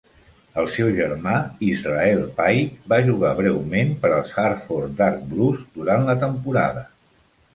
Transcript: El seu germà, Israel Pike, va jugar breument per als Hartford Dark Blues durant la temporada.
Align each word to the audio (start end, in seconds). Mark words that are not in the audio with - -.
El 0.59 0.67
seu 0.75 0.87
germà, 0.99 1.33
Israel 1.67 2.21
Pike, 2.39 2.79
va 2.95 2.99
jugar 3.09 3.33
breument 3.41 3.93
per 4.05 4.13
als 4.15 4.33
Hartford 4.45 4.95
Dark 5.03 5.23
Blues 5.35 5.63
durant 5.79 6.09
la 6.11 6.17
temporada. 6.27 6.83